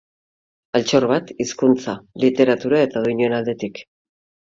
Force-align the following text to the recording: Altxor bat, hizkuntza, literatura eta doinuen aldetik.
Altxor 0.79 1.05
bat, 1.11 1.29
hizkuntza, 1.45 1.97
literatura 2.25 2.83
eta 2.89 3.07
doinuen 3.09 3.41
aldetik. 3.43 3.89